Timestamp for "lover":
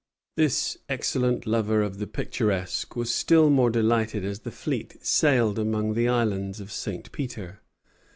1.45-1.83